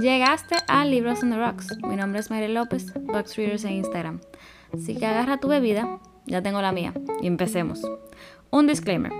[0.00, 1.76] Llegaste a Libros on the Rocks.
[1.82, 4.20] Mi nombre es María López, Box Readers en Instagram.
[4.72, 7.82] Así que agarra tu bebida, ya tengo la mía, y empecemos.
[8.50, 9.12] Un disclaimer.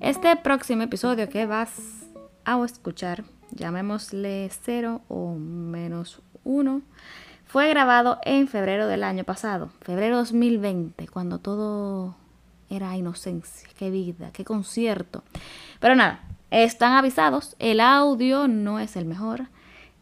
[0.00, 2.06] Este próximo episodio que vas
[2.44, 6.80] a escuchar, llamémosle 0 o menos 1,
[7.44, 12.16] fue grabado en febrero del año pasado, febrero 2020, cuando todo
[12.70, 15.22] era inocencia, qué vida, qué concierto.
[15.78, 16.20] Pero nada,
[16.52, 19.46] están avisados, el audio no es el mejor,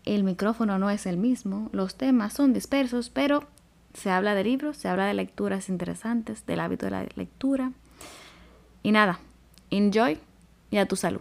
[0.05, 3.45] el micrófono no es el mismo, los temas son dispersos, pero
[3.95, 7.71] se habla de libros, se habla de lecturas interesantes, del hábito de la lectura.
[8.83, 9.21] Y nada,
[9.71, 10.19] enjoy
[10.73, 11.21] y a tu salud.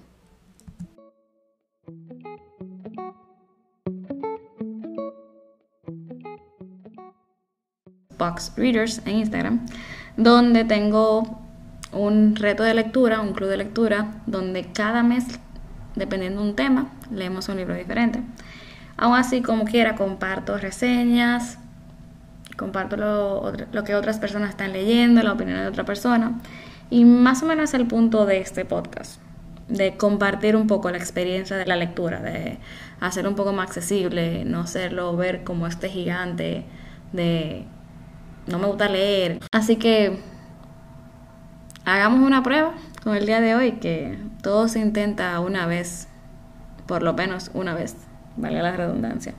[8.17, 9.66] Box Readers en Instagram,
[10.17, 11.38] donde tengo
[11.91, 15.25] un reto de lectura, un club de lectura, donde cada mes,
[15.95, 18.21] dependiendo de un tema, leemos un libro diferente.
[18.97, 21.58] Aún así, como quiera, comparto reseñas,
[22.58, 26.39] comparto lo, que otras personas están leyendo, la opinión de otra persona.
[26.89, 29.21] Y más o menos es el punto de este podcast,
[29.67, 32.58] de compartir un poco la experiencia de la lectura, de
[32.99, 36.66] hacer un poco más accesible, no hacerlo ver como este gigante
[37.14, 37.66] de
[38.47, 39.39] no me gusta leer.
[39.52, 40.19] Así que
[41.85, 46.08] hagamos una prueba con el día de hoy, que todo se intenta una vez,
[46.88, 47.95] por lo menos una vez,
[48.38, 49.33] vale la redundancia.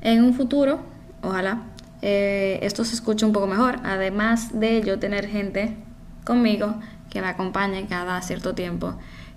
[0.00, 0.80] En un futuro,
[1.22, 1.62] ojalá,
[2.02, 5.76] eh, esto se escuche un poco mejor, además de yo tener gente
[6.24, 6.74] conmigo
[7.10, 8.94] que me acompañe cada cierto tiempo,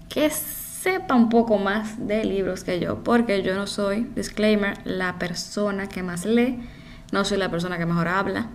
[0.10, 5.18] que sepa un poco más de libros que yo, porque yo no soy, disclaimer, la
[5.18, 6.60] persona que más lee
[7.12, 8.48] no soy la persona que mejor habla,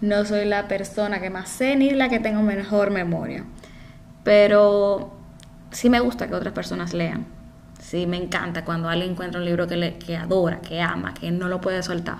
[0.00, 3.44] no soy la persona que más sé ni la que tengo mejor memoria.
[4.24, 5.14] Pero
[5.70, 7.26] sí me gusta que otras personas lean.
[7.80, 11.48] Sí me encanta cuando alguien encuentra un libro que, que adora, que ama, que no
[11.48, 12.18] lo puede soltar.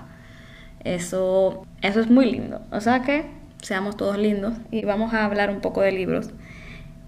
[0.83, 2.61] Eso, eso es muy lindo.
[2.71, 3.29] O sea que
[3.61, 6.29] seamos todos lindos y vamos a hablar un poco de libros.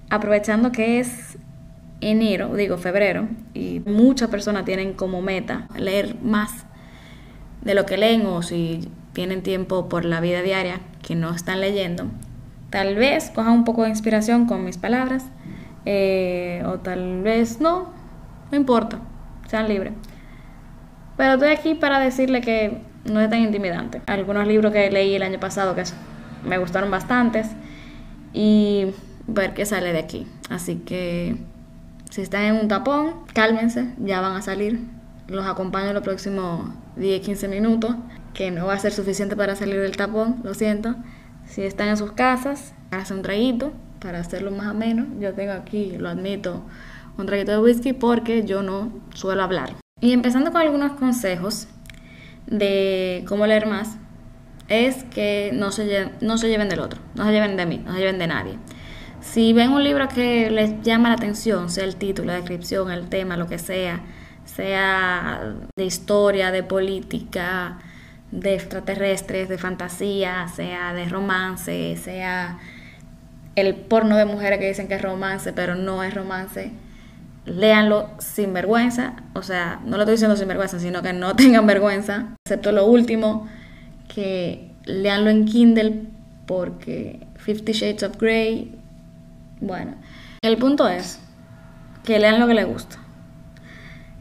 [0.09, 1.37] Aprovechando que es
[2.01, 6.65] enero, digo febrero, y muchas personas tienen como meta leer más
[7.61, 8.89] de lo que leen o si
[9.19, 12.05] tienen tiempo por la vida diaria que no están leyendo,
[12.69, 15.25] tal vez cojan un poco de inspiración con mis palabras
[15.83, 17.89] eh, o tal vez no,
[18.49, 19.01] no importa,
[19.45, 19.91] sean libres.
[21.17, 24.01] Pero estoy aquí para decirle que no es tan intimidante.
[24.05, 25.83] Algunos libros que leí el año pasado que
[26.45, 27.47] me gustaron bastantes
[28.31, 28.93] y
[29.27, 30.27] ver qué sale de aquí.
[30.49, 31.35] Así que
[32.09, 34.79] si están en un tapón, cálmense, ya van a salir.
[35.27, 37.97] Los acompaño los próximos 10, 15 minutos,
[38.33, 40.95] que no va a ser suficiente para salir del tapón, lo siento.
[41.45, 45.07] Si están en sus casas, hacen un traguito para hacerlo más ameno.
[45.19, 46.63] Yo tengo aquí, lo admito,
[47.17, 49.75] un traguito de whisky porque yo no suelo hablar.
[50.01, 51.67] Y empezando con algunos consejos
[52.47, 53.97] de cómo leer más,
[54.69, 57.81] es que no se, lleven, no se lleven del otro, no se lleven de mí,
[57.83, 58.53] no se lleven de nadie.
[59.21, 63.09] Si ven un libro que les llama la atención, sea el título, la descripción, el
[63.09, 64.01] tema, lo que sea,
[64.45, 67.79] sea de historia, de política,
[68.31, 72.59] de extraterrestres, de fantasía, sea de romance, sea
[73.55, 76.71] el porno de mujeres que dicen que es romance, pero no es romance.
[77.45, 81.65] Léanlo sin vergüenza, o sea, no lo estoy diciendo sin vergüenza, sino que no tengan
[81.65, 83.47] vergüenza, excepto lo último,
[84.13, 86.03] que leanlo en Kindle
[86.45, 88.75] porque Fifty Shades of Grey,
[89.61, 89.95] bueno,
[90.41, 91.19] el punto es
[92.03, 92.97] que lean lo que les gusta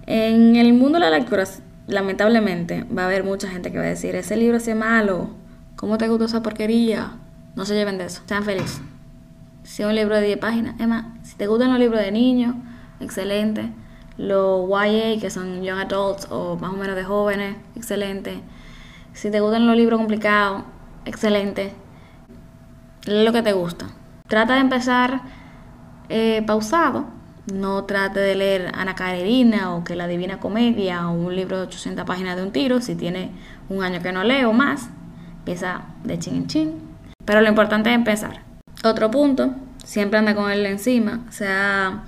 [0.09, 1.45] en el mundo de la lectura,
[1.89, 5.31] lamentablemente, va a haber mucha gente que va a decir, ese libro es malo,
[5.75, 7.17] ¿cómo te gustó esa porquería?
[7.57, 8.81] No se lleven de eso, sean felices.
[9.65, 12.13] Si es un libro de 10 páginas, es más, si te gustan los libros de
[12.13, 12.55] niños,
[13.01, 13.71] excelente.
[14.19, 18.41] Los YA, que son Young Adults o más o menos de jóvenes, excelente.
[19.15, 20.65] Si te gustan los libros complicados,
[21.05, 21.73] excelente.
[23.07, 23.87] Lee lo que te gusta.
[24.27, 25.23] Trata de empezar
[26.09, 27.18] eh, pausado
[27.53, 31.63] no trate de leer Ana Karenina o que la Divina Comedia o un libro de
[31.65, 32.81] 800 páginas de un tiro.
[32.81, 33.31] Si tiene
[33.69, 34.89] un año que no leo más,
[35.39, 36.73] empieza de chin en chin.
[37.25, 38.43] Pero lo importante es empezar.
[38.85, 39.55] Otro punto,
[39.85, 42.05] siempre anda con él encima, sea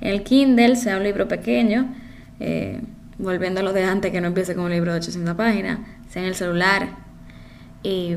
[0.00, 1.94] el Kindle, sea un libro pequeño,
[2.40, 2.80] eh,
[3.18, 6.22] volviendo a lo de antes que no empiece con un libro de 800 páginas, sea
[6.22, 6.88] en el celular.
[7.82, 8.16] Y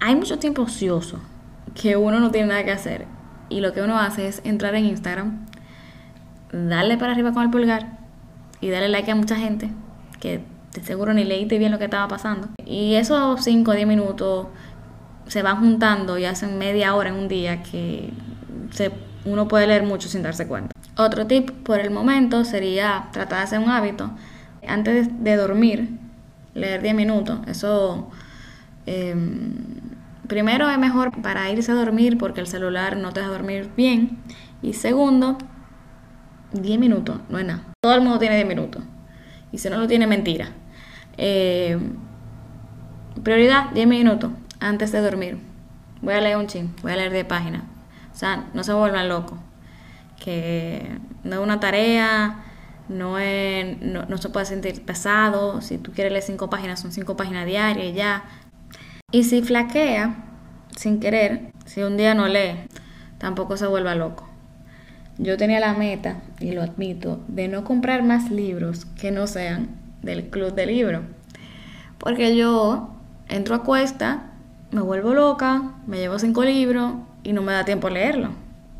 [0.00, 1.20] hay mucho tiempo ocioso
[1.74, 3.06] que uno no tiene nada que hacer
[3.48, 5.46] y lo que uno hace es entrar en Instagram
[6.52, 7.98] Dale para arriba con el pulgar
[8.60, 9.70] y dale like a mucha gente
[10.20, 12.48] que de seguro ni leíste bien lo que estaba pasando.
[12.64, 14.46] Y esos 5 o 10 minutos
[15.26, 18.12] se van juntando y hacen media hora en un día que
[19.24, 20.70] uno puede leer mucho sin darse cuenta.
[20.96, 24.10] Otro tip por el momento sería tratar de hacer un hábito.
[24.66, 25.98] Antes de dormir,
[26.54, 27.40] leer 10 minutos.
[27.46, 28.10] Eso
[28.86, 29.54] em,
[30.28, 34.18] primero es mejor para irse a dormir porque el celular no te deja dormir bien.
[34.62, 35.38] Y segundo,
[36.52, 37.64] 10 minutos, no es nada.
[37.82, 38.82] Todo el mundo tiene 10 minutos.
[39.50, 40.50] Y si no lo tiene, mentira.
[41.16, 41.78] Eh,
[43.22, 45.38] prioridad, 10 minutos antes de dormir.
[46.00, 47.62] Voy a leer un ching, voy a leer 10 páginas.
[48.12, 49.38] O sea, no se vuelvan locos.
[50.22, 52.44] Que no es una tarea,
[52.88, 55.60] no, es, no, se puede sentir pesado.
[55.60, 58.24] Si tú quieres leer 5 páginas, son 5 páginas diarias y ya.
[59.10, 60.24] Y si flaquea,
[60.76, 62.66] sin querer, si un día no lee,
[63.18, 64.31] tampoco se vuelva loco.
[65.22, 69.68] Yo tenía la meta, y lo admito, de no comprar más libros que no sean
[70.02, 71.02] del club de libro.
[71.98, 72.90] Porque yo
[73.28, 74.32] entro a cuesta,
[74.72, 78.30] me vuelvo loca, me llevo cinco libros y no me da tiempo a leerlo.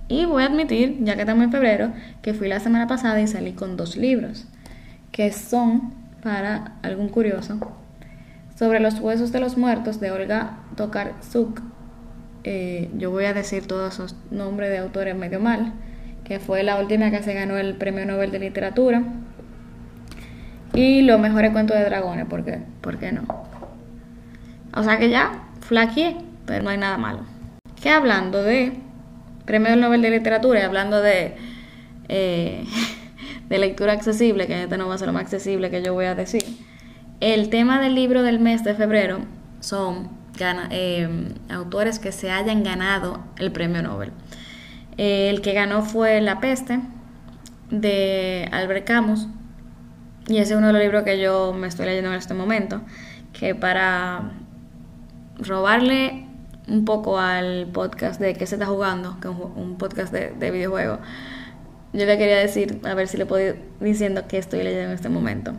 [0.09, 1.93] Y voy a admitir, ya que estamos en febrero,
[2.23, 4.49] que fui la semana pasada y salí con dos libros,
[5.13, 5.95] que son,
[6.25, 7.61] para algún curioso,
[8.59, 11.63] sobre los huesos de los muertos de Olga Tokarczuk.
[12.43, 15.73] Eh, yo voy a decir todos esos nombres de autores medio mal
[16.25, 19.03] que fue la última que se ganó el Premio Nobel de Literatura.
[20.75, 22.61] Y los mejores cuentos de dragones, ¿por qué?
[22.81, 23.23] ¿Por qué no?
[24.75, 26.17] O sea que ya, flaqueé,
[26.47, 27.21] pero no hay nada malo.
[27.83, 28.73] Que hablando de
[29.45, 31.35] Premio Nobel de Literatura y hablando de,
[32.09, 32.65] eh,
[33.49, 36.07] de lectura accesible, que este no va a ser lo más accesible que yo voy
[36.07, 36.43] a decir,
[37.21, 39.19] el tema del libro del mes de febrero
[39.61, 40.23] son
[40.71, 41.09] eh,
[41.51, 44.13] autores que se hayan ganado el Premio Nobel.
[45.05, 46.79] Eh, el que ganó fue La peste
[47.73, 49.27] de Albert Camus.
[50.29, 52.83] Y ese es uno de los libros que yo me estoy leyendo en este momento.
[53.33, 54.31] Que para
[55.39, 56.27] robarle
[56.69, 60.51] un poco al podcast de qué se está jugando, que es un podcast de, de
[60.53, 61.01] videojuegos,
[61.93, 64.95] yo le quería decir, a ver si le puedo ir diciendo qué estoy leyendo en
[64.95, 65.53] este momento.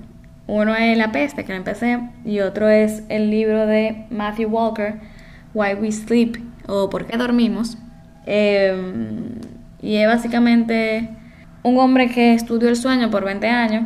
[0.48, 5.02] Uno es La peste, que lo empecé, y otro es el libro de Matthew Walker,
[5.54, 7.78] Why We Sleep, o Por qué dormimos,
[8.26, 9.40] Em,
[9.82, 11.10] y es básicamente
[11.64, 13.86] un hombre que estudió el sueño por 20 años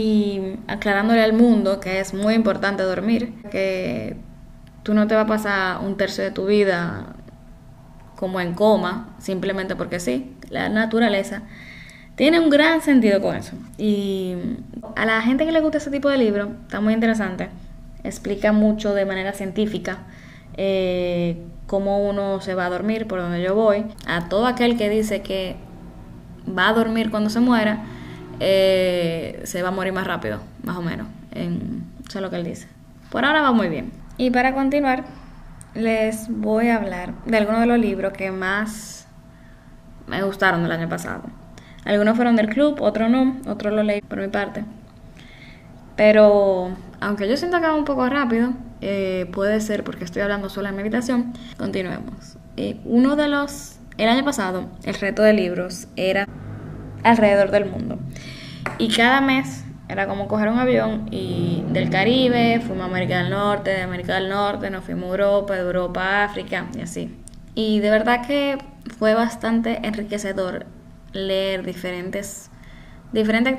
[0.00, 4.16] y aclarándole al mundo que es muy importante dormir, que
[4.82, 7.14] tú no te vas a pasar un tercio de tu vida
[8.16, 11.42] como en coma, simplemente porque sí, la naturaleza
[12.14, 13.56] tiene un gran sentido con eso.
[13.78, 14.36] Y
[14.96, 17.48] a la gente que le gusta ese tipo de libro, está muy interesante,
[18.04, 19.98] explica mucho de manera científica
[20.56, 21.36] eh,
[21.72, 23.86] cómo uno se va a dormir, por donde yo voy.
[24.06, 25.56] A todo aquel que dice que
[26.46, 27.84] va a dormir cuando se muera,
[28.40, 31.06] eh, se va a morir más rápido, más o menos.
[31.30, 32.68] En, eso es lo que él dice.
[33.10, 33.90] Por ahora va muy bien.
[34.18, 35.04] Y para continuar,
[35.72, 39.06] les voy a hablar de algunos de los libros que más
[40.06, 41.22] me gustaron del año pasado.
[41.86, 44.62] Algunos fueron del club, otros no, otros lo leí por mi parte.
[45.96, 48.50] Pero aunque yo siento que va un poco rápido,
[48.82, 50.82] eh, puede ser porque estoy hablando solo en mi
[51.56, 52.36] continuemos.
[52.56, 56.26] Eh, uno de los, el año pasado, el reto de libros era
[57.04, 57.98] alrededor del mundo.
[58.78, 63.30] Y cada mes era como coger un avión y del Caribe, fuimos a América del
[63.30, 67.14] Norte, de América del Norte nos fuimos a Europa, de Europa a África y así.
[67.54, 68.58] Y de verdad que
[68.98, 70.66] fue bastante enriquecedor
[71.12, 72.50] leer diferentes
[73.12, 73.54] diferentes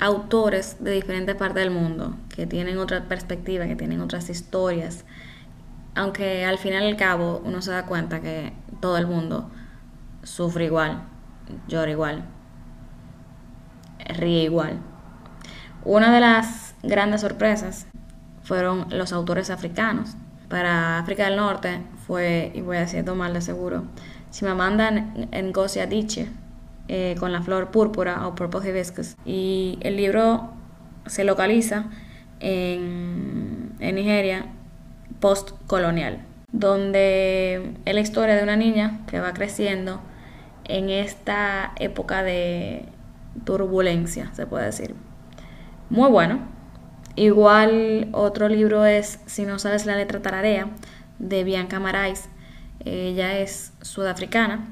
[0.00, 5.04] autores de diferentes partes del mundo, que tienen otra perspectiva, que tienen otras historias,
[5.94, 9.50] aunque al final y al cabo uno se da cuenta que todo el mundo
[10.22, 11.02] sufre igual,
[11.68, 12.24] llora igual,
[14.16, 14.78] ríe igual.
[15.84, 17.86] Una de las grandes sorpresas
[18.42, 20.16] fueron los autores africanos.
[20.48, 23.84] Para África del Norte fue, y voy a decir mal de seguro,
[24.30, 26.28] Chimamanda Ngozi Adichie,
[26.88, 29.16] eh, con la flor púrpura o purple hibiscus.
[29.24, 30.50] Y el libro
[31.06, 31.86] se localiza
[32.40, 34.46] en, en Nigeria
[35.20, 40.00] postcolonial, donde es la historia de una niña que va creciendo
[40.64, 42.84] en esta época de
[43.44, 44.94] turbulencia, se puede decir.
[45.90, 46.40] Muy bueno.
[47.16, 50.68] Igual otro libro es Si no sabes la letra tararea,
[51.18, 52.28] de Bianca Marais.
[52.84, 54.68] Ella es sudafricana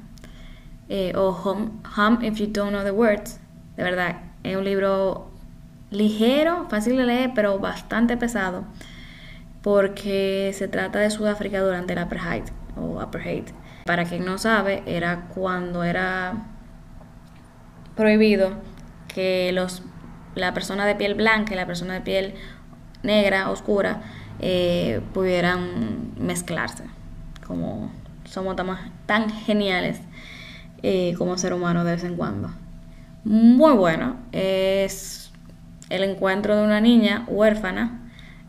[0.88, 3.40] eh, o home, If You Don't Know the Words.
[3.76, 5.30] De verdad, es un libro
[5.90, 8.64] ligero, fácil de leer, pero bastante pesado,
[9.62, 12.44] porque se trata de Sudáfrica durante el apartheid
[12.76, 13.00] o.
[13.84, 16.46] Para quien no sabe, era cuando era
[17.94, 18.52] prohibido
[19.08, 19.82] que los,
[20.34, 22.34] la persona de piel blanca y la persona de piel
[23.02, 24.02] negra, oscura,
[24.40, 26.84] eh, pudieran mezclarse.
[27.46, 27.92] Como
[28.24, 28.56] somos
[29.06, 30.00] tan geniales
[30.86, 32.50] eh, como ser humano de vez en cuando.
[33.24, 34.16] muy bueno.
[34.32, 35.32] Es
[35.88, 38.02] el encuentro de una niña huérfana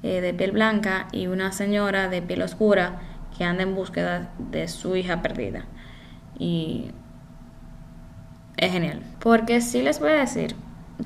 [0.03, 2.99] eh, de piel blanca y una señora de piel oscura
[3.37, 5.63] que anda en búsqueda de su hija perdida.
[6.37, 6.91] Y
[8.57, 9.01] es genial.
[9.19, 10.55] Porque sí les voy a decir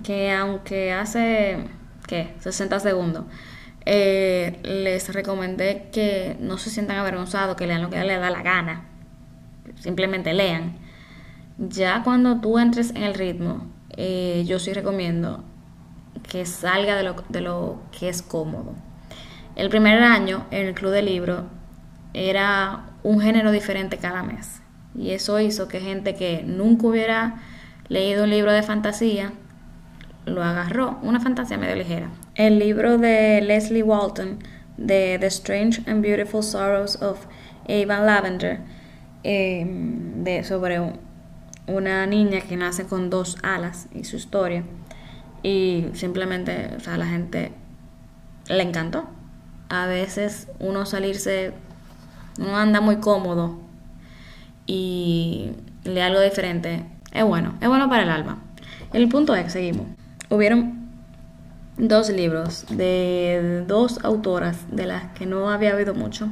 [0.04, 1.60] que aunque hace,
[2.08, 2.34] ¿qué?
[2.40, 3.26] 60 segundos,
[3.86, 8.42] eh, les recomendé que no se sientan avergonzados, que lean lo que les da la
[8.42, 8.86] gana.
[9.80, 10.89] Simplemente lean.
[11.68, 15.44] Ya cuando tú entres en el ritmo, eh, yo sí recomiendo
[16.24, 18.74] que salga de lo, de lo que es cómodo.
[19.58, 21.48] El primer año en el club de libro
[22.14, 24.62] era un género diferente cada mes.
[24.96, 27.42] Y eso hizo que gente que nunca hubiera
[27.90, 29.34] leído un libro de fantasía
[30.26, 32.10] lo agarró, una fantasía medio ligera.
[32.36, 34.40] El libro de Leslie Walton,
[34.78, 37.26] de The Strange and Beautiful Sorrows of
[37.68, 38.60] Ava Lavender,
[39.24, 40.80] em, de, sobre
[41.70, 44.64] una niña que nace con dos alas y su historia.
[45.44, 47.52] Y simplemente, o sea, a la gente
[48.48, 49.06] le encantó.
[49.70, 51.54] A veces uno salirse,
[52.40, 53.60] uno anda muy cómodo
[54.66, 55.52] y
[55.84, 56.86] lee algo diferente.
[57.12, 58.40] Es bueno, es bueno para el alma.
[58.92, 59.88] El punto es, seguimos
[60.30, 60.90] hubieron
[61.78, 66.30] dos libros de dos autoras de las que no había oído mucho.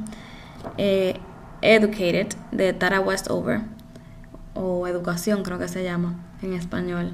[0.76, 1.14] Eh,
[1.60, 3.62] Educated de Tara Westover,
[4.58, 7.12] o Educación creo que se llama en español.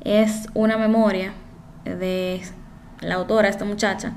[0.00, 1.32] Es una memoria
[1.84, 2.40] de
[3.00, 4.14] la autora, esta muchacha,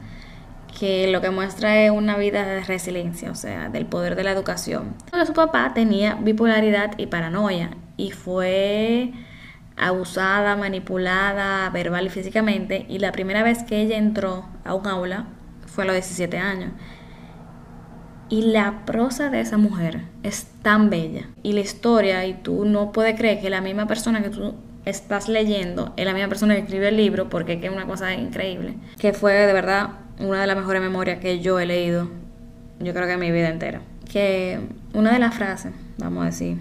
[0.79, 4.31] que lo que muestra es una vida de resiliencia, o sea, del poder de la
[4.31, 4.95] educación.
[5.25, 9.11] Su papá tenía bipolaridad y paranoia y fue
[9.75, 15.25] abusada, manipulada verbal y físicamente, y la primera vez que ella entró a un aula
[15.65, 16.71] fue a los 17 años.
[18.29, 21.27] Y la prosa de esa mujer es tan bella.
[21.41, 24.53] Y la historia, y tú no puedes creer que la misma persona que tú
[24.85, 28.75] estás leyendo es la misma persona que escribe el libro, porque es una cosa increíble.
[28.99, 32.07] Que fue de verdad una de las mejores memorias que yo he leído,
[32.79, 33.81] yo creo que en mi vida entera.
[34.11, 34.59] Que
[34.93, 36.57] una de las frases, vamos a decir,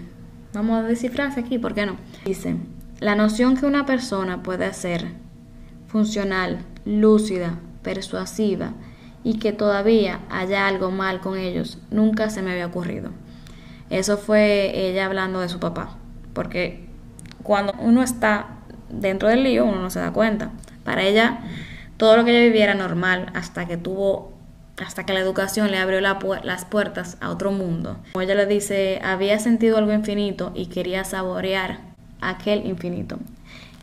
[0.53, 1.97] vamos a decir frase aquí, ¿por qué no?
[2.25, 2.55] Dice,
[2.99, 5.05] la noción que una persona puede ser
[5.87, 8.73] funcional, lúcida, persuasiva
[9.23, 13.11] y que todavía haya algo mal con ellos nunca se me había ocurrido.
[13.89, 15.97] Eso fue ella hablando de su papá,
[16.33, 16.87] porque
[17.43, 18.59] cuando uno está
[18.89, 20.51] dentro del lío uno no se da cuenta.
[20.83, 21.39] Para ella
[21.97, 24.33] todo lo que ella vivía era normal hasta que tuvo
[24.81, 27.97] hasta que la educación le abrió las puertas a otro mundo.
[28.13, 31.79] Como ella le dice, había sentido algo infinito y quería saborear
[32.21, 33.19] aquel infinito.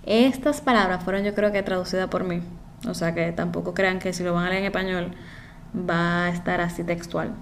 [0.07, 2.41] Estas palabras fueron yo creo que traducidas por mí,
[2.87, 5.11] o sea que tampoco crean que si lo van a leer en español
[5.77, 7.35] va a estar así textual.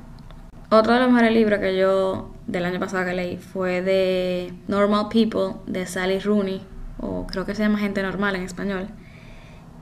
[0.70, 5.08] Otro de los mejores libros que yo del año pasado que leí fue de Normal
[5.08, 6.62] People de Sally Rooney,
[6.98, 8.88] o creo que se llama Gente Normal en español.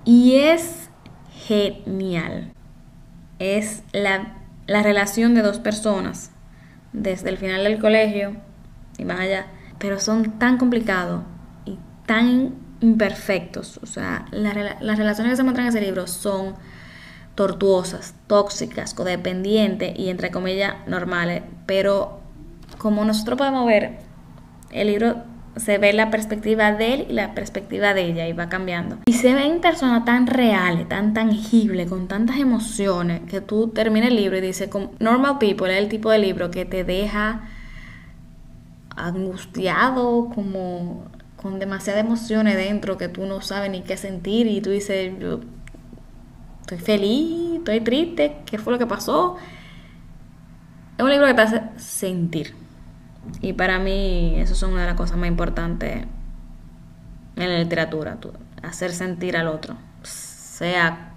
[0.04, 0.90] Y es
[1.32, 2.52] genial.
[3.38, 4.34] Es la,
[4.66, 6.30] la relación de dos personas
[6.92, 8.36] desde el final del colegio
[8.98, 9.46] y más allá
[9.82, 11.22] pero son tan complicados
[11.64, 11.76] y
[12.06, 13.78] tan imperfectos.
[13.82, 16.54] O sea, las relaciones que se muestran en ese libro son
[17.34, 21.42] tortuosas, tóxicas, codependientes y entre comillas normales.
[21.66, 22.20] Pero
[22.78, 23.98] como nosotros podemos ver,
[24.70, 25.22] el libro
[25.56, 28.98] se ve la perspectiva de él y la perspectiva de ella y va cambiando.
[29.06, 34.16] Y se ven personas tan reales, tan tangibles, con tantas emociones, que tú terminas el
[34.16, 37.42] libro y dices, Normal People es el tipo de libro que te deja
[38.96, 41.06] angustiado, como
[41.42, 45.40] con demasiadas emociones dentro que tú no sabes ni qué sentir y tú dices, yo
[46.60, 49.36] estoy feliz, estoy triste, ¿qué fue lo que pasó?
[50.96, 52.54] Es un libro que te hace sentir.
[53.40, 56.04] Y para mí eso es una de las cosas más importantes
[57.36, 58.18] en la literatura,
[58.62, 61.12] hacer sentir al otro, sea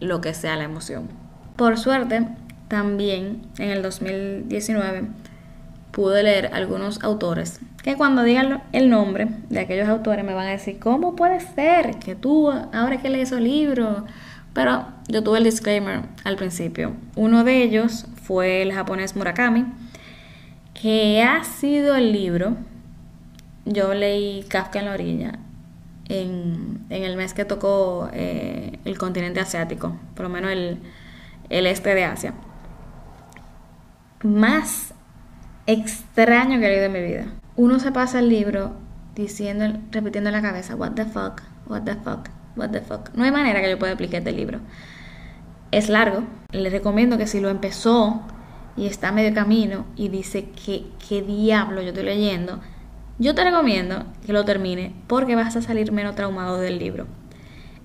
[0.00, 1.08] lo que sea la emoción.
[1.56, 2.26] Por suerte,
[2.68, 5.08] también en el 2019
[5.90, 10.50] pude leer algunos autores que cuando digan el nombre de aquellos autores me van a
[10.50, 14.02] decir, ¿cómo puede ser que tú ahora que lees esos libros?
[14.52, 16.92] Pero yo tuve el disclaimer al principio.
[17.16, 19.64] Uno de ellos fue el japonés Murakami,
[20.74, 22.58] que ha sido el libro,
[23.64, 25.38] yo leí Kafka en la orilla
[26.10, 30.78] en, el mes que tocó eh, el continente asiático, por lo menos el,
[31.48, 32.34] el este de Asia.
[34.22, 34.92] Más
[35.66, 37.26] extraño que he leído en mi vida.
[37.58, 38.76] Uno se pasa el libro
[39.16, 43.10] diciendo, repitiendo en la cabeza, what the fuck, what the fuck, what the fuck.
[43.14, 44.60] No hay manera que yo pueda explicar este libro.
[45.72, 46.22] Es largo.
[46.52, 48.22] Le recomiendo que si lo empezó
[48.76, 52.60] y está a medio camino y dice que qué diablo yo estoy leyendo,
[53.18, 57.08] Yo te recomiendo que lo termine porque vas a salir menos traumado del libro.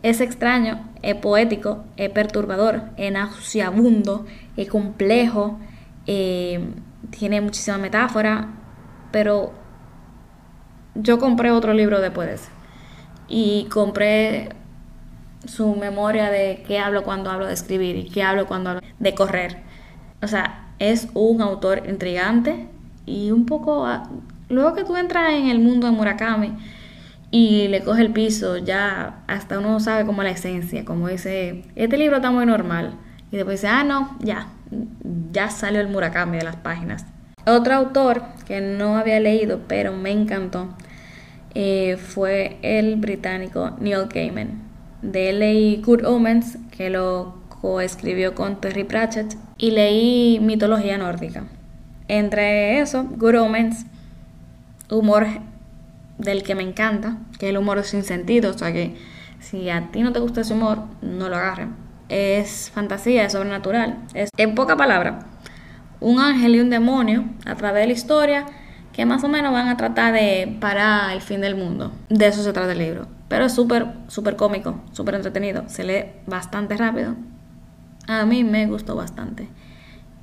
[0.03, 5.57] Es extraño, es poético, es perturbador, es nauseabundo, es complejo,
[6.05, 6.63] eh,
[7.09, 8.49] tiene muchísima metáfora,
[9.11, 9.62] pero
[10.95, 12.49] yo compré otro libro después de ese.
[13.27, 14.49] Y compré
[15.45, 19.15] su memoria de qué hablo cuando hablo de escribir y qué hablo cuando hablo de
[19.15, 19.61] correr.
[20.21, 22.67] O sea, es un autor intrigante
[23.05, 23.87] y un poco...
[24.49, 26.53] Luego que tú entras en el mundo de Murakami
[27.31, 31.97] y le coge el piso, ya hasta uno sabe como la esencia, como dice, este
[31.97, 32.93] libro está muy normal.
[33.31, 34.49] Y después dice, ah, no, ya,
[35.31, 37.05] ya salió el Murakami de las páginas.
[37.45, 40.69] Otro autor que no había leído, pero me encantó,
[41.55, 44.61] eh, fue el británico Neil Gaiman.
[45.01, 51.43] De él leí Good Omens, que lo coescribió con Terry Pratchett, y leí mitología nórdica.
[52.07, 53.85] Entre eso, Good Omens,
[54.89, 55.27] humor
[56.17, 58.95] del que me encanta, que es el humor sin sentido, o sea que
[59.39, 61.75] si a ti no te gusta ese humor, no lo agarren.
[62.09, 63.97] Es fantasía, es sobrenatural.
[64.13, 65.19] Es, en poca palabra,
[65.99, 68.45] un ángel y un demonio a través de la historia
[68.93, 71.91] que más o menos van a tratar de parar el fin del mundo.
[72.09, 73.07] De eso se trata el libro.
[73.27, 75.63] Pero es súper, súper cómico, súper entretenido.
[75.67, 77.15] Se lee bastante rápido.
[78.07, 79.49] A mí me gustó bastante.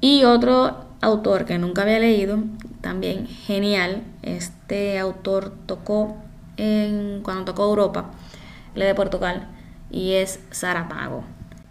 [0.00, 2.38] Y otro autor que nunca había leído,
[2.80, 4.04] también genial.
[4.22, 6.16] Este autor tocó
[6.56, 8.10] en, cuando tocó Europa,
[8.74, 9.48] le de Portugal,
[9.90, 10.40] y es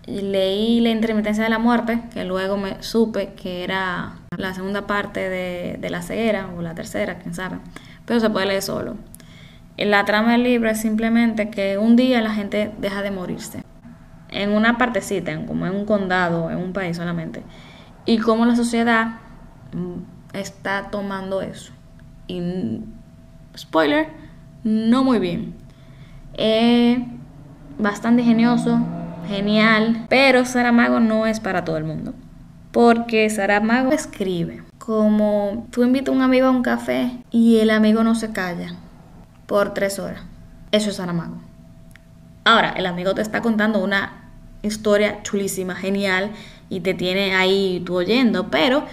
[0.10, 5.30] Leí La intermitencia de la muerte, que luego me supe que era la segunda parte
[5.30, 7.58] de, la ceguera, o la tercera, quién sabe,
[8.06, 8.96] pero se puede leer solo.
[9.78, 13.64] La trama del libro es simplemente que un día la gente deja de morirse.
[14.30, 17.44] En una partecita, como en un condado, en un país solamente.
[18.06, 19.20] Y cómo la sociedad
[19.74, 21.72] mm, está tomando eso.
[22.28, 22.82] Y,
[23.58, 24.10] spoiler,
[24.64, 25.56] no muy bien.
[26.34, 27.00] Es
[27.78, 28.80] bastante ingenioso,
[29.30, 32.14] genial, pero Saramago no es para todo el mundo.
[32.72, 38.04] Porque Saramago escribe como tú invitas a un amigo a un café y el amigo
[38.04, 38.74] no se calla
[39.46, 40.22] por tres horas.
[40.72, 41.38] Eso es Saramago.
[42.44, 46.32] Ahora, el amigo te está contando una historia chulísima, genial,
[46.70, 48.86] y te tiene ahí tú oyendo, pero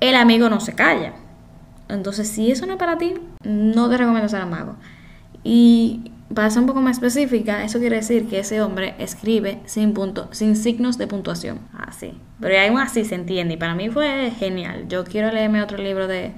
[0.00, 1.12] el amigo no se calla.
[1.88, 4.76] Entonces, si eso no es para ti, no te recomiendo Saramago.
[5.48, 9.94] Y para ser un poco más específica, eso quiere decir que ese hombre escribe sin,
[9.94, 11.60] punto, sin signos de puntuación.
[11.72, 12.14] Así.
[12.40, 13.54] Pero aún así se entiende.
[13.54, 14.88] Y para mí fue genial.
[14.88, 16.32] Yo quiero leerme otro libro de...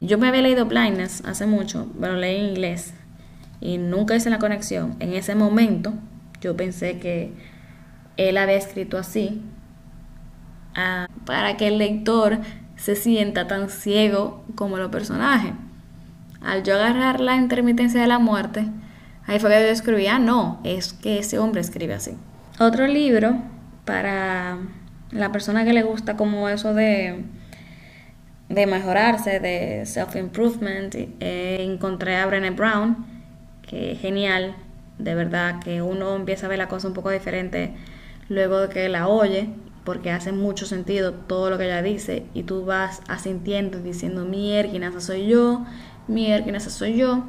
[0.00, 2.94] Yo me había leído Blindness hace mucho, pero leí en inglés.
[3.60, 4.94] Y nunca hice la conexión.
[5.00, 5.92] En ese momento
[6.40, 7.32] yo pensé que
[8.16, 9.42] él había escrito así
[10.76, 12.38] ah, para que el lector
[12.76, 15.52] se sienta tan ciego como los personajes.
[16.44, 18.68] Al yo agarrar la intermitencia de la muerte,
[19.26, 22.12] Ahí fue que yo escribí, ah, no, es que ese hombre escribe así.
[22.60, 23.36] Otro libro
[23.86, 24.58] para
[25.10, 27.24] la persona que le gusta como eso de,
[28.50, 33.06] de mejorarse, de self-improvement, eh, encontré a Brené Brown,
[33.62, 34.54] que es genial,
[34.98, 37.74] de verdad que uno empieza a ver la cosa un poco diferente
[38.28, 39.48] luego de que la oye,
[39.84, 44.24] porque hace mucho sentido todo lo que ella dice y tú vas asintiendo y diciendo,
[44.24, 45.64] mi esa soy yo,
[46.08, 47.24] mi esa soy yo.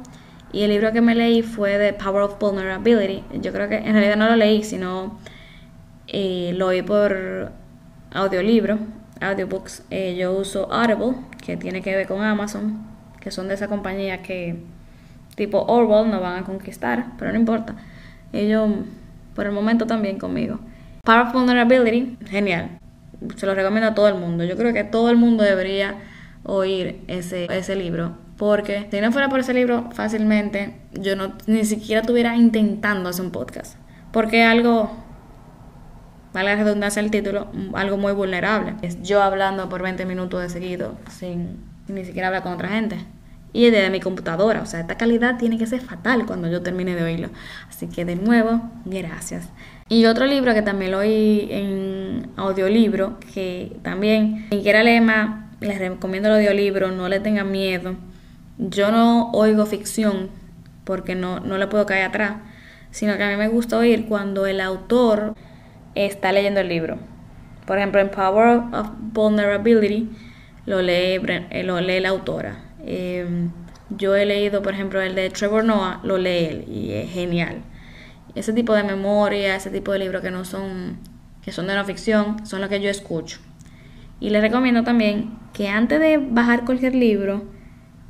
[0.52, 3.24] Y el libro que me leí fue The Power of Vulnerability.
[3.40, 5.18] Yo creo que en realidad no lo leí, sino
[6.06, 7.52] eh, lo oí por
[8.12, 8.78] audiolibro,
[9.20, 9.82] audiobooks.
[9.90, 12.78] Eh, yo uso Audible, que tiene que ver con Amazon,
[13.20, 14.62] que son de esa compañía que
[15.34, 17.74] tipo Orwell no van a conquistar, pero no importa.
[18.32, 18.70] Ellos
[19.34, 20.60] por el momento también conmigo.
[21.04, 22.78] Power of Vulnerability, genial.
[23.36, 24.44] Se lo recomiendo a todo el mundo.
[24.44, 25.96] Yo creo que todo el mundo debería
[26.44, 31.64] oír ese, ese libro porque si no fuera por ese libro, fácilmente yo no ni
[31.64, 33.76] siquiera estuviera intentando hacer un podcast.
[34.12, 34.90] Porque algo,
[36.34, 38.74] vale la redundancia el título, algo muy vulnerable.
[38.82, 42.98] Es yo hablando por 20 minutos de seguido sin, ni siquiera hablar con otra gente.
[43.54, 44.60] Y desde mi computadora.
[44.60, 47.30] O sea, esta calidad tiene que ser fatal cuando yo termine de oírlo.
[47.70, 49.48] Así que de nuevo, gracias.
[49.88, 55.46] Y otro libro que también lo oí en audiolibro, que también, quien quiera leer más,
[55.60, 57.96] les recomiendo el audiolibro, no le tengan miedo
[58.58, 60.30] yo no oigo ficción
[60.84, 62.36] porque no, no le puedo caer atrás,
[62.90, 65.34] sino que a mí me gusta oír cuando el autor
[65.94, 66.98] está leyendo el libro.
[67.66, 70.08] Por ejemplo, en Power of Vulnerability
[70.66, 72.56] lo lee, eh, lo lee la autora.
[72.84, 73.50] Em,
[73.90, 77.62] yo he leído, por ejemplo, el de Trevor Noah, lo lee él y es genial.
[78.34, 80.98] Ese tipo de memoria, ese tipo de libros que no son,
[81.42, 83.40] que son de no ficción, son los que yo escucho.
[84.20, 87.44] Y les recomiendo también que antes de bajar cualquier libro,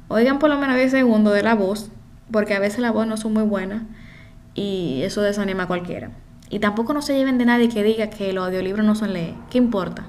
[0.08, 1.90] Oigan por lo menos 10 segundos de la voz,
[2.30, 3.82] porque a veces la voz no son muy buenas
[4.54, 6.10] y eso desanima a cualquiera.
[6.48, 9.34] Y tampoco no se lleven de nadie que diga que los audiolibros no son leer.
[9.50, 10.06] ¿Qué importa?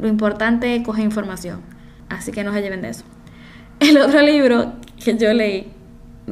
[0.00, 1.60] lo importante es coger información.
[2.08, 3.04] Así que no se lleven de eso.
[3.80, 5.72] El otro libro que yo leí,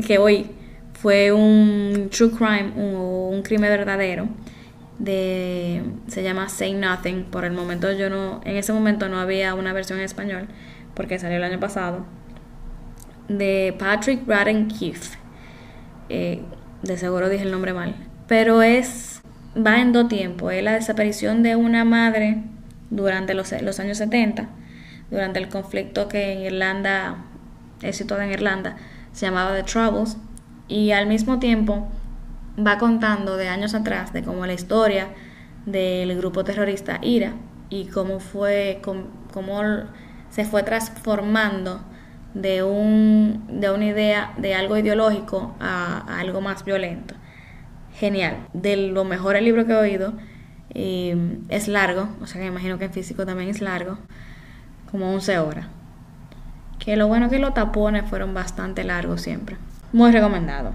[0.06, 0.50] que hoy
[0.94, 4.28] fue un true crime, un, un crimen verdadero.
[4.98, 7.24] De, se llama Say Nothing.
[7.24, 10.48] Por el momento yo no, en ese momento no había una versión en español
[10.94, 12.05] porque salió el año pasado.
[13.28, 15.18] De Patrick Braden Keefe.
[16.09, 16.42] Eh,
[16.83, 17.94] de seguro dije el nombre mal.
[18.26, 19.22] Pero es,
[19.55, 20.52] va en dos tiempos.
[20.52, 22.42] Es la desaparición de una madre
[22.90, 24.48] durante los, los años 70,
[25.11, 27.24] durante el conflicto que en Irlanda,
[27.81, 28.76] es situado en Irlanda,
[29.12, 30.16] se llamaba The Troubles
[30.68, 31.88] y al mismo tiempo
[32.59, 35.09] va contando de años atrás de cómo la historia
[35.64, 37.33] del grupo terrorista IRA
[37.70, 39.62] y cómo fue cómo
[40.33, 41.81] se fue transformando
[42.35, 47.14] de un de una idea de algo ideológico a, algo más violento
[47.95, 50.14] genial de lo mejor el libro que he oído
[50.75, 51.12] y
[51.49, 53.99] es largo o sea que me imagino que en físico también es largo
[54.90, 55.66] como 11 horas
[56.81, 59.57] que lo bueno que los tapones fueron bastante largos siempre
[59.92, 60.73] muy recomendado.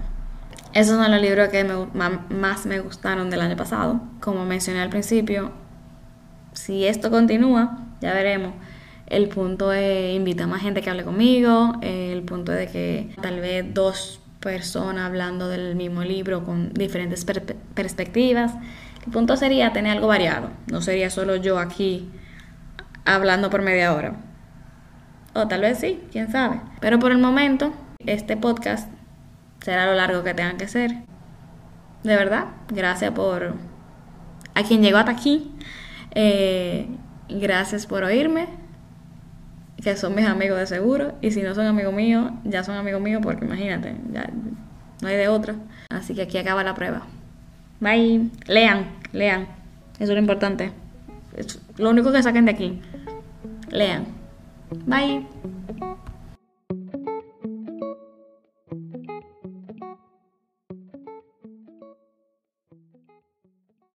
[0.72, 4.00] Esos son los libros que más me gustaron del año pasado.
[4.20, 5.50] Como mencioné al principio,
[6.52, 8.52] si esto continúa, ya veremos.
[9.08, 11.74] El punto es invitar más gente que hable conmigo.
[11.80, 17.24] El punto de que tal vez dos personas hablando del mismo libro con diferentes
[17.74, 18.52] perspectivas.
[19.06, 20.50] El punto sería tener algo variado.
[20.70, 22.10] No sería solo yo aquí
[23.04, 24.16] hablando por media hora.
[25.34, 26.60] O tal vez sí, quién sabe.
[26.80, 27.72] Pero por el momento,
[28.04, 28.90] este podcast
[29.60, 30.92] será lo largo que tengan que ser.
[32.02, 33.54] De verdad, gracias por
[34.54, 35.50] a quien llegó hasta aquí.
[36.14, 36.88] Eh,
[37.28, 38.48] gracias por oírme,
[39.82, 41.12] que son mis amigos de seguro.
[41.20, 44.30] Y si no son amigos míos, ya son amigos míos porque imagínate, ya
[45.00, 45.54] no hay de otro.
[45.90, 47.06] Así que aquí acaba la prueba.
[47.80, 48.30] Bye.
[48.46, 49.46] Lean, lean.
[49.94, 50.72] Eso es lo importante.
[51.36, 52.80] Es lo único que saquen de aquí.
[53.70, 54.06] Lean.
[54.86, 55.26] Bye.